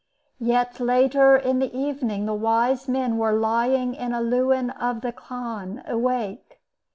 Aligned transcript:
Yet 0.39 0.79
later 0.79 1.35
in 1.37 1.59
the 1.59 1.71
evening 1.77 2.25
the 2.25 2.33
wise 2.33 2.87
men 2.87 3.19
were 3.19 3.33
lying 3.33 3.93
in 3.93 4.13
a 4.13 4.19
lewen 4.23 4.71
of 4.71 5.01
the 5.01 5.11
khan 5.11 5.83
awake. 5.85 6.59